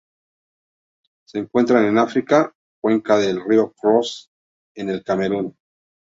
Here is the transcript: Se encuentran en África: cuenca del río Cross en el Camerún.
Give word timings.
Se 1.27 1.37
encuentran 1.37 1.85
en 1.85 1.99
África: 1.99 2.51
cuenca 2.81 3.19
del 3.19 3.39
río 3.39 3.71
Cross 3.73 4.31
en 4.75 4.89
el 4.89 5.03
Camerún. 5.03 5.55